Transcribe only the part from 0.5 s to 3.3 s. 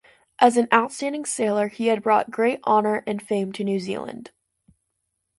an outstanding sailor, he had brought great honour and